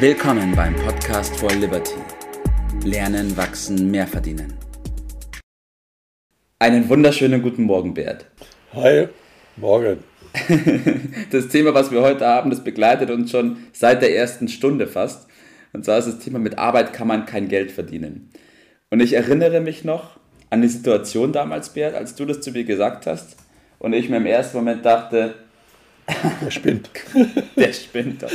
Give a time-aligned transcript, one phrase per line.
[0.00, 1.96] Willkommen beim Podcast for Liberty.
[2.84, 4.54] Lernen, wachsen, mehr verdienen.
[6.60, 8.26] Einen wunderschönen guten Morgen, Bert.
[8.74, 9.08] Hi,
[9.56, 10.04] morgen.
[11.32, 15.26] Das Thema, was wir heute haben, das begleitet uns schon seit der ersten Stunde fast.
[15.72, 18.30] Und zwar ist das Thema, mit Arbeit kann man kein Geld verdienen.
[18.90, 22.62] Und ich erinnere mich noch an die Situation damals, Bert, als du das zu mir
[22.62, 23.36] gesagt hast.
[23.80, 25.34] Und ich mir im ersten Moment dachte,
[26.42, 26.90] der spinnt.
[27.56, 28.30] Der spinnt doch.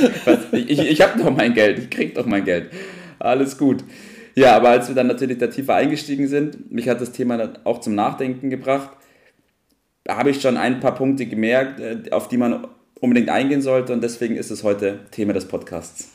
[0.52, 2.70] Ich, ich habe doch mein Geld, ich krieg doch mein Geld.
[3.18, 3.82] Alles gut.
[4.34, 7.58] Ja, aber als wir dann natürlich da tiefer eingestiegen sind, mich hat das Thema dann
[7.64, 8.90] auch zum Nachdenken gebracht,
[10.08, 12.66] habe ich schon ein paar Punkte gemerkt, äh, auf die man
[13.00, 16.10] unbedingt eingehen sollte und deswegen ist es heute Thema des Podcasts.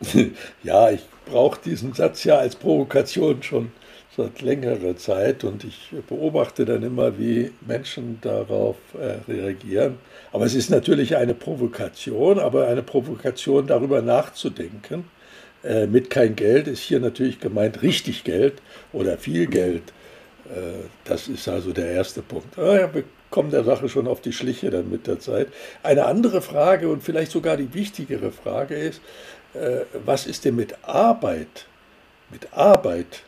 [0.62, 3.72] Ja, ich brauche diesen Satz ja als Provokation schon
[4.16, 9.98] seit längerer Zeit und ich beobachte dann immer, wie Menschen darauf äh, reagieren.
[10.32, 15.04] Aber es ist natürlich eine Provokation, aber eine Provokation darüber nachzudenken.
[15.62, 18.54] Äh, mit kein Geld ist hier natürlich gemeint richtig Geld
[18.92, 19.84] oder viel Geld.
[20.46, 22.58] Äh, das ist also der erste Punkt.
[22.58, 25.48] Ah, ja, wir kommen der Sache schon auf die Schliche dann mit der Zeit.
[25.82, 29.02] Eine andere Frage und vielleicht sogar die wichtigere Frage ist,
[30.04, 31.66] was ist denn mit Arbeit?
[32.30, 33.22] Mit Arbeit.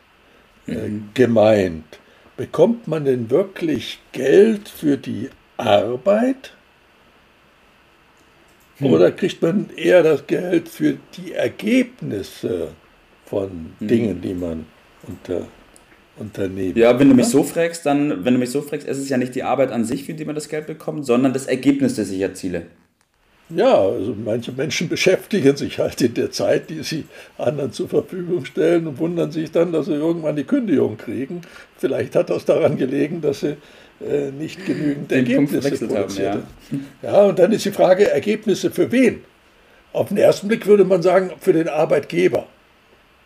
[1.13, 1.99] Gemeint.
[2.37, 6.53] Bekommt man denn wirklich Geld für die Arbeit?
[8.77, 8.93] Hm.
[8.93, 12.69] Oder kriegt man eher das Geld für die Ergebnisse
[13.25, 13.87] von hm.
[13.87, 14.65] Dingen, die man
[15.07, 15.47] unter,
[16.17, 16.77] unternimmt?
[16.77, 19.17] Ja, wenn du mich so fragst, dann, wenn du mich so fragst, ist es ja
[19.17, 22.09] nicht die Arbeit an sich, für die man das Geld bekommt, sondern das Ergebnis, das
[22.09, 22.67] ich erziele.
[23.55, 27.05] Ja, also manche Menschen beschäftigen sich halt in der Zeit, die sie
[27.37, 31.41] anderen zur Verfügung stellen und wundern sich dann, dass sie irgendwann die Kündigung kriegen.
[31.77, 33.57] Vielleicht hat das daran gelegen, dass sie
[34.07, 36.87] äh, nicht genügend Den Ergebnisse produziert haben.
[37.01, 37.11] Ja.
[37.11, 39.21] ja, und dann ist die Frage, Ergebnisse für wen?
[39.93, 42.47] Auf den ersten Blick würde man sagen, für den Arbeitgeber.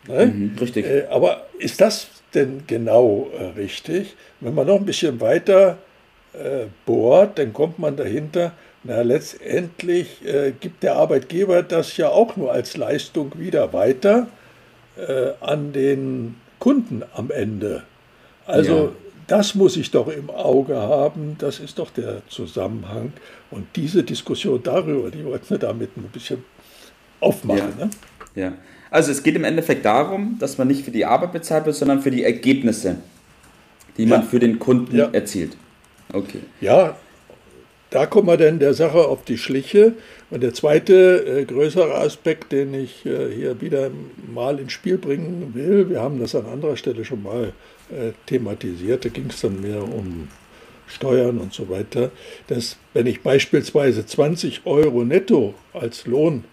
[0.07, 0.25] Ne?
[0.25, 0.85] Mhm, richtig.
[0.85, 4.15] Äh, aber ist das denn genau äh, richtig?
[4.39, 5.77] Wenn man noch ein bisschen weiter
[6.33, 8.51] äh, bohrt, dann kommt man dahinter,
[8.87, 14.27] na, letztendlich äh, gibt der Arbeitgeber das ja auch nur als Leistung wieder weiter
[14.95, 17.81] äh, an den Kunden am Ende.
[18.45, 18.91] Also ja.
[19.25, 23.13] das muss ich doch im Auge haben, das ist doch der Zusammenhang.
[23.49, 26.43] Und diese Diskussion darüber, die wollten wir damit ein bisschen
[27.19, 27.73] aufmachen.
[27.79, 27.85] Ja.
[27.85, 27.89] Ne?
[28.35, 28.53] ja.
[28.91, 32.03] Also es geht im Endeffekt darum, dass man nicht für die Arbeit bezahlt wird, sondern
[32.03, 32.97] für die Ergebnisse,
[33.97, 35.09] die man für den Kunden ja.
[35.11, 35.57] erzielt.
[36.13, 36.41] Okay.
[36.61, 36.95] Ja,
[37.95, 39.93] da kommen wir dann der Sache auf die Schliche.
[40.29, 43.89] Und der zweite äh, größere Aspekt, den ich äh, hier wieder
[44.33, 47.53] mal ins Spiel bringen will, wir haben das an anderer Stelle schon mal
[47.89, 50.27] äh, thematisiert, da ging es dann mehr um
[50.87, 52.11] Steuern und so weiter,
[52.47, 56.43] dass wenn ich beispielsweise 20 Euro netto als Lohn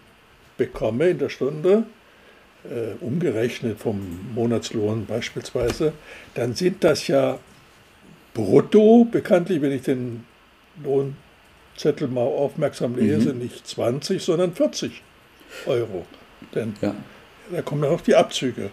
[0.57, 1.83] bekomme in der Stunde,
[2.63, 3.99] äh, umgerechnet vom
[4.33, 5.91] Monatslohn beispielsweise,
[6.35, 7.37] dann sind das ja
[8.33, 10.23] brutto, bekanntlich, wenn ich den
[10.81, 11.17] Lohn
[11.77, 13.39] Zettel mal aufmerksam lese, mhm.
[13.39, 15.01] nicht 20, sondern 40
[15.65, 16.05] Euro.
[16.53, 16.95] Denn ja.
[17.51, 18.69] da kommen ja noch die Abzüge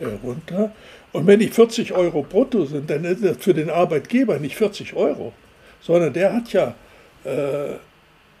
[0.00, 0.72] äh, runter.
[1.12, 4.94] Und wenn die 40 Euro brutto sind, dann ist das für den Arbeitgeber nicht 40
[4.94, 5.32] Euro,
[5.80, 6.74] sondern der hat ja
[7.24, 7.76] äh,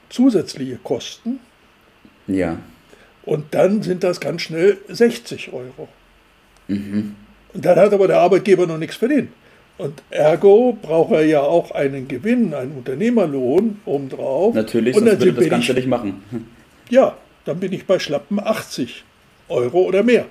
[0.08, 1.40] zusätzliche Kosten.
[2.26, 2.58] Ja.
[3.24, 5.88] Und dann sind das ganz schnell 60 Euro.
[6.68, 7.14] Mhm.
[7.52, 9.30] Und dann hat aber der Arbeitgeber noch nichts verdient.
[9.82, 14.54] Und ergo braucht er ja auch einen Gewinn, einen Unternehmerlohn obendrauf.
[14.54, 16.22] Natürlich, sonst würde das Ganze ich, nicht machen.
[16.90, 17.16] Ja,
[17.46, 19.04] dann bin ich bei schlappen 80
[19.48, 20.26] Euro oder mehr.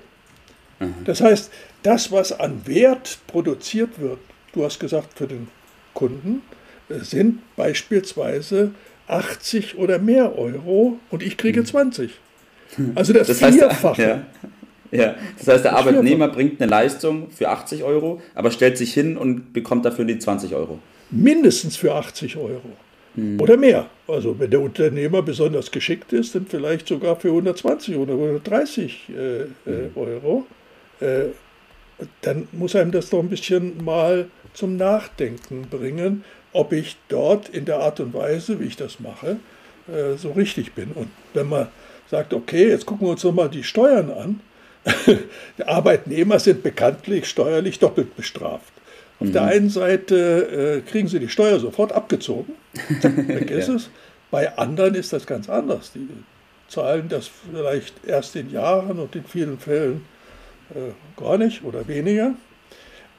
[0.79, 0.93] Mhm.
[1.05, 1.51] Das heißt,
[1.81, 4.19] das, was an Wert produziert wird,
[4.53, 5.47] du hast gesagt für den
[5.95, 6.43] Kunden,
[6.89, 8.71] äh, sind beispielsweise
[9.07, 12.11] 80 oder mehr Euro und ich kriege 20.
[12.77, 12.91] Mhm.
[12.95, 13.89] Also das, das Vierfache.
[13.89, 14.40] Heißt, ja.
[14.91, 19.17] Ja, das heißt, der Arbeitnehmer bringt eine Leistung für 80 Euro, aber stellt sich hin
[19.17, 20.79] und bekommt dafür die 20 Euro.
[21.11, 22.71] Mindestens für 80 Euro.
[23.15, 23.39] Hm.
[23.39, 23.87] Oder mehr.
[24.07, 29.13] Also wenn der Unternehmer besonders geschickt ist, dann vielleicht sogar für 120 oder 130 äh,
[29.13, 29.91] äh, hm.
[29.95, 30.45] Euro.
[30.99, 31.27] Äh,
[32.21, 37.65] dann muss einem das doch ein bisschen mal zum Nachdenken bringen, ob ich dort in
[37.65, 39.37] der Art und Weise, wie ich das mache,
[39.87, 40.91] äh, so richtig bin.
[40.93, 41.67] Und wenn man
[42.09, 44.39] sagt, okay, jetzt gucken wir uns doch mal die Steuern an,
[45.65, 48.73] Arbeitnehmer sind bekanntlich steuerlich doppelt bestraft.
[49.19, 49.33] Auf mhm.
[49.33, 52.53] der einen Seite äh, kriegen sie die Steuer sofort abgezogen,
[53.01, 53.75] vergiss ja.
[53.75, 53.89] es.
[54.31, 55.91] Bei anderen ist das ganz anders.
[55.93, 56.07] Die
[56.67, 60.05] zahlen das vielleicht erst in Jahren und in vielen Fällen
[60.73, 62.33] äh, gar nicht oder weniger.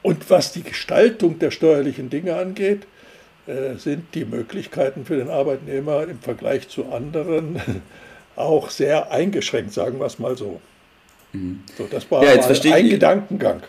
[0.01, 2.85] Und was die Gestaltung der steuerlichen Dinge angeht,
[3.45, 7.61] äh, sind die Möglichkeiten für den Arbeitnehmer im Vergleich zu anderen
[8.35, 10.59] auch sehr eingeschränkt, sagen wir es mal so.
[11.33, 11.59] Mhm.
[11.77, 13.61] So, das war ja, ein Gedankengang.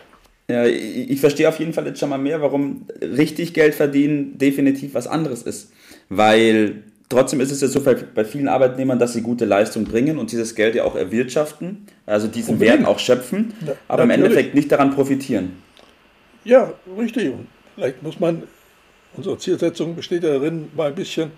[0.47, 4.37] Ja, ich, ich verstehe auf jeden Fall jetzt schon mal mehr, warum richtig Geld verdienen
[4.37, 5.71] definitiv was anderes ist.
[6.09, 10.31] Weil trotzdem ist es ja so bei vielen Arbeitnehmern, dass sie gute Leistung bringen und
[10.31, 12.79] dieses Geld ja auch erwirtschaften, also diesen Unbedingt.
[12.79, 14.19] Wert auch schöpfen, ja, aber natürlich.
[14.19, 15.53] im Endeffekt nicht daran profitieren.
[16.43, 17.33] Ja, richtig.
[17.33, 18.43] Und vielleicht muss man,
[19.15, 21.31] unsere Zielsetzung besteht ja darin, mal ein bisschen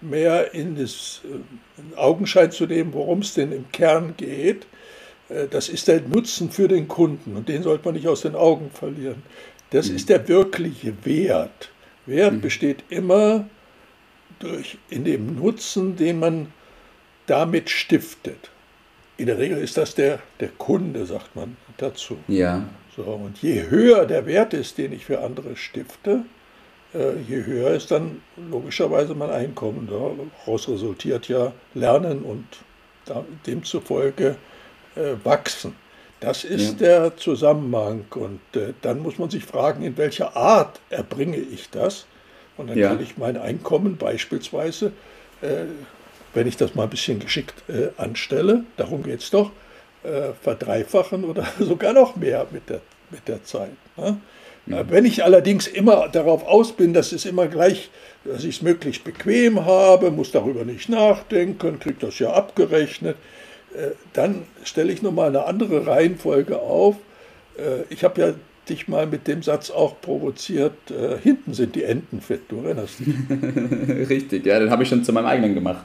[0.00, 4.66] mehr in das äh, in Augenschein zu nehmen, worum es denn im Kern geht.
[5.28, 8.34] Äh, das ist der Nutzen für den Kunden und den sollte man nicht aus den
[8.34, 9.22] Augen verlieren.
[9.70, 9.96] Das mhm.
[9.96, 11.70] ist der wirkliche Wert.
[12.06, 12.40] Wert mhm.
[12.40, 13.48] besteht immer
[14.38, 16.52] durch, in dem Nutzen, den man
[17.26, 18.50] damit stiftet.
[19.16, 22.18] In der Regel ist das der, der Kunde, sagt man dazu.
[22.28, 22.64] Ja.
[22.96, 26.24] So, und je höher der Wert ist, den ich für andere stifte,
[26.94, 29.88] äh, je höher ist dann logischerweise mein Einkommen.
[29.90, 32.44] Daraus resultiert ja Lernen und
[33.46, 34.36] demzufolge
[35.24, 35.74] wachsen.
[36.20, 36.86] Das ist ja.
[36.86, 38.04] der Zusammenhang.
[38.10, 42.06] Und äh, dann muss man sich fragen, in welcher Art erbringe ich das?
[42.56, 42.88] Und dann ja.
[42.88, 44.92] kann ich mein Einkommen beispielsweise,
[45.42, 45.64] äh,
[46.34, 49.52] wenn ich das mal ein bisschen geschickt äh, anstelle, darum geht es doch,
[50.02, 52.80] äh, verdreifachen oder sogar noch mehr mit der,
[53.10, 53.70] mit der Zeit.
[53.96, 54.18] Ne?
[54.66, 54.90] Ja.
[54.90, 57.90] Wenn ich allerdings immer darauf aus bin, dass es immer gleich,
[58.24, 63.47] dass ich es möglichst bequem habe, muss darüber nicht nachdenken, kriege das ja abgerechnet, äh,
[64.12, 66.96] dann stelle ich nochmal eine andere Reihenfolge auf.
[67.58, 68.34] Äh, ich habe ja
[68.68, 73.00] dich mal mit dem Satz auch provoziert, äh, hinten sind die Enten fett, du erinnerst
[73.00, 73.14] dich.
[74.08, 75.84] Richtig, ja, den habe ich schon zu meinem eigenen gemacht.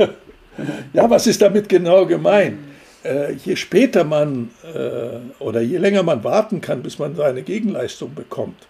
[0.92, 2.58] ja, was ist damit genau gemeint?
[3.04, 8.14] Äh, je später man äh, oder je länger man warten kann, bis man seine Gegenleistung
[8.14, 8.66] bekommt,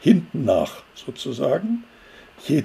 [0.00, 1.84] hinten nach sozusagen,
[2.46, 2.64] je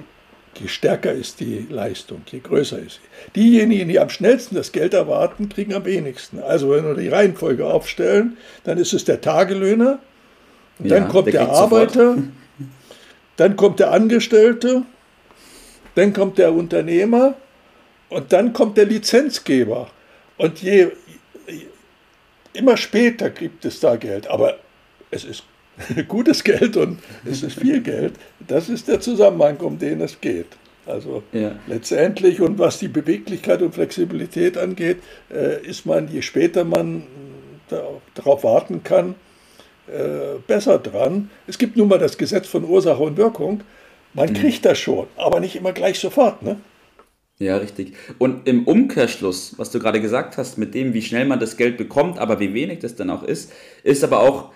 [0.60, 3.30] Je stärker ist die Leistung, je größer ist sie.
[3.40, 6.40] Diejenigen, die am schnellsten das Geld erwarten, kriegen am wenigsten.
[6.40, 9.98] Also wenn wir die Reihenfolge aufstellen, dann ist es der Tagelöhner,
[10.78, 12.28] ja, dann kommt der, der Arbeiter, sofort.
[13.36, 14.82] dann kommt der Angestellte,
[15.94, 17.34] dann kommt der Unternehmer
[18.10, 19.90] und dann kommt der Lizenzgeber.
[20.36, 20.88] Und je,
[22.52, 24.58] immer später gibt es da Geld, aber
[25.10, 25.44] es ist
[26.08, 28.14] gutes Geld und es ist viel Geld.
[28.46, 30.48] Das ist der Zusammenhang, um den es geht.
[30.84, 31.52] Also ja.
[31.66, 34.98] letztendlich und was die Beweglichkeit und Flexibilität angeht,
[35.32, 37.04] äh, ist man, je später man
[38.14, 39.14] darauf warten kann,
[39.86, 41.30] äh, besser dran.
[41.46, 43.62] Es gibt nun mal das Gesetz von Ursache und Wirkung.
[44.14, 44.34] Man mhm.
[44.34, 46.42] kriegt das schon, aber nicht immer gleich sofort.
[46.42, 46.56] Ne?
[47.38, 47.94] Ja, richtig.
[48.18, 51.76] Und im Umkehrschluss, was du gerade gesagt hast, mit dem, wie schnell man das Geld
[51.76, 53.52] bekommt, aber wie wenig das dann auch ist,
[53.82, 54.52] ist aber auch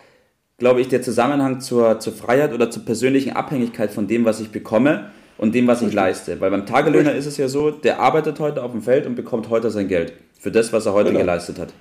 [0.58, 4.50] glaube ich, der Zusammenhang zur, zur Freiheit oder zur persönlichen Abhängigkeit von dem, was ich
[4.50, 6.40] bekomme und dem, was ich leiste.
[6.40, 9.50] Weil beim Tagelöhner ist es ja so, der arbeitet heute auf dem Feld und bekommt
[9.50, 11.20] heute sein Geld für das, was er heute genau.
[11.20, 11.74] geleistet hat.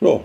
[0.00, 0.20] Ja.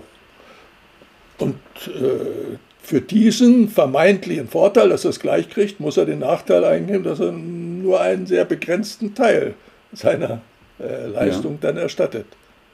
[1.38, 1.56] Und
[1.86, 7.02] äh, für diesen vermeintlichen Vorteil, dass er es gleich kriegt, muss er den Nachteil eingehen,
[7.02, 9.54] dass er nur einen sehr begrenzten Teil
[9.92, 10.40] seiner
[10.78, 11.68] äh, Leistung ja.
[11.68, 12.26] dann erstattet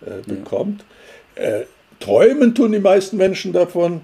[0.02, 0.84] äh, bekommt.
[1.36, 1.42] Ja.
[1.42, 1.66] Äh,
[1.98, 4.02] träumen tun die meisten Menschen davon,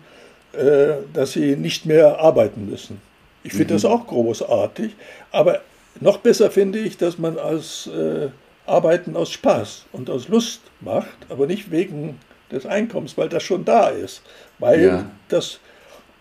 [1.15, 3.01] dass sie nicht mehr arbeiten müssen.
[3.43, 3.77] Ich finde mhm.
[3.77, 4.95] das auch großartig,
[5.31, 5.61] aber
[6.01, 8.29] noch besser finde ich, dass man als äh,
[8.67, 12.19] Arbeiten aus Spaß und aus Lust macht, aber nicht wegen
[12.51, 14.23] des Einkommens, weil das schon da ist.
[14.59, 15.11] Weil ja.
[15.29, 15.59] das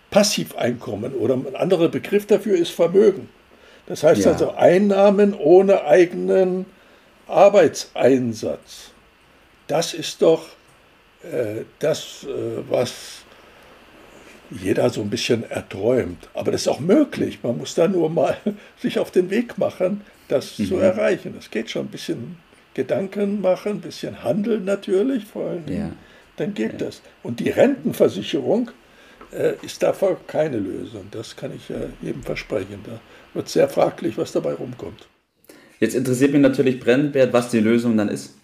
[0.09, 3.29] Passiveinkommen oder ein anderer Begriff dafür ist Vermögen.
[3.87, 4.31] Das heißt ja.
[4.31, 6.65] also Einnahmen ohne eigenen
[7.27, 8.91] Arbeitseinsatz.
[9.67, 10.47] Das ist doch
[11.23, 13.23] äh, das, äh, was
[14.51, 16.29] jeder so ein bisschen erträumt.
[16.33, 17.39] Aber das ist auch möglich.
[17.41, 18.37] Man muss da nur mal
[18.77, 20.67] sich auf den Weg machen, das mhm.
[20.67, 21.33] zu erreichen.
[21.35, 22.37] Das geht schon ein bisschen
[22.73, 25.67] Gedanken machen, ein bisschen handeln natürlich, vor allem.
[25.67, 25.91] Ja.
[26.37, 26.77] Dann geht ja.
[26.79, 27.01] das.
[27.23, 28.71] Und die Rentenversicherung
[29.31, 31.07] äh, ist davor keine Lösung.
[31.11, 32.79] Das kann ich äh, jedem versprechen.
[32.83, 32.99] Da
[33.33, 35.07] wird sehr fraglich, was dabei rumkommt.
[35.79, 38.35] Jetzt interessiert mich natürlich brennend, was die Lösung dann ist.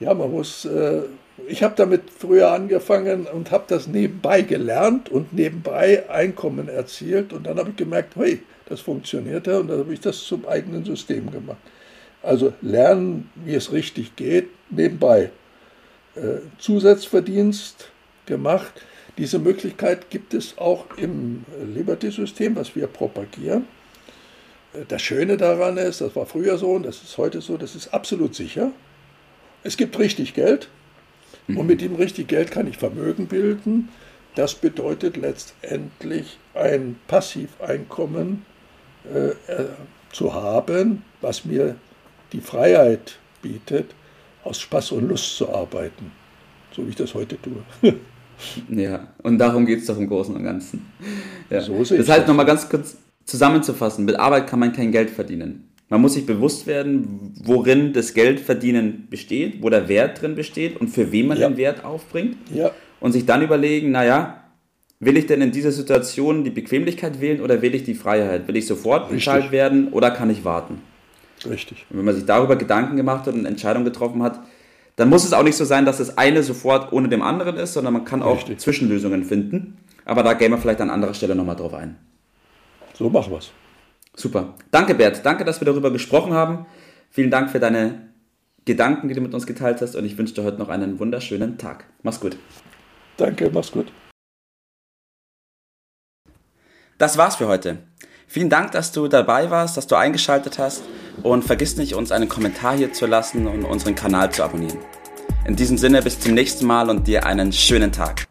[0.00, 1.02] Ja, man muss äh,
[1.48, 7.32] ich habe damit früher angefangen und habe das nebenbei gelernt und nebenbei Einkommen erzielt.
[7.32, 10.46] Und dann habe ich gemerkt, hey, das funktioniert ja und dann habe ich das zum
[10.46, 11.58] eigenen System gemacht.
[12.22, 15.30] Also lernen, wie es richtig geht, nebenbei.
[16.14, 17.90] Äh, Zusatzverdienst
[18.26, 18.72] gemacht.
[19.18, 23.66] Diese Möglichkeit gibt es auch im Liberty-System, was wir propagieren.
[24.72, 27.74] Äh, das Schöne daran ist, das war früher so und das ist heute so, das
[27.74, 28.70] ist absolut sicher.
[29.62, 30.68] Es gibt richtig Geld.
[31.48, 33.88] Und mit dem richtig Geld kann ich Vermögen bilden.
[34.34, 38.44] Das bedeutet letztendlich ein Passiveinkommen
[39.12, 39.68] äh, äh,
[40.12, 41.76] zu haben, was mir
[42.32, 43.94] die Freiheit bietet,
[44.42, 46.10] aus Spaß und Lust zu arbeiten,
[46.72, 47.62] so wie ich das heute tue.
[48.68, 50.86] ja, und darum geht es doch im Großen und Ganzen.
[51.50, 51.60] Ja.
[51.60, 55.68] So das heißt, nochmal ganz kurz zusammenzufassen, mit Arbeit kann man kein Geld verdienen.
[55.94, 60.88] Man muss sich bewusst werden, worin das Geldverdienen besteht, wo der Wert drin besteht und
[60.88, 61.48] für wen man ja.
[61.48, 62.36] den Wert aufbringt.
[62.52, 62.72] Ja.
[62.98, 64.42] Und sich dann überlegen, naja,
[64.98, 68.48] will ich denn in dieser Situation die Bequemlichkeit wählen oder will ich die Freiheit?
[68.48, 70.80] Will ich sofort entscheidet werden oder kann ich warten?
[71.48, 71.86] Richtig.
[71.88, 74.40] Und wenn man sich darüber Gedanken gemacht hat und eine Entscheidung getroffen hat,
[74.96, 77.72] dann muss es auch nicht so sein, dass das eine sofort ohne dem anderen ist,
[77.72, 78.58] sondern man kann auch Richtig.
[78.58, 79.78] Zwischenlösungen finden.
[80.04, 81.94] Aber da gehen wir vielleicht an anderer Stelle nochmal drauf ein.
[82.94, 83.52] So machen wir es.
[84.16, 84.54] Super.
[84.70, 85.24] Danke, Bert.
[85.24, 86.66] Danke, dass wir darüber gesprochen haben.
[87.10, 88.08] Vielen Dank für deine
[88.64, 89.96] Gedanken, die du mit uns geteilt hast.
[89.96, 91.84] Und ich wünsche dir heute noch einen wunderschönen Tag.
[92.02, 92.36] Mach's gut.
[93.16, 93.92] Danke, mach's gut.
[96.98, 97.78] Das war's für heute.
[98.26, 100.82] Vielen Dank, dass du dabei warst, dass du eingeschaltet hast
[101.22, 104.78] und vergiss nicht, uns einen Kommentar hier zu lassen und unseren Kanal zu abonnieren.
[105.46, 108.26] In diesem Sinne bis zum nächsten Mal und dir einen schönen Tag.